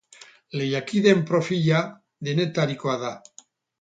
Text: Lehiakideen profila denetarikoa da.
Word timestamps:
Lehiakideen 0.61 1.21
profila 1.31 1.81
denetarikoa 2.29 2.97
da. 3.05 3.13